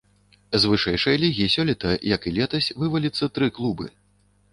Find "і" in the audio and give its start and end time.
2.31-2.33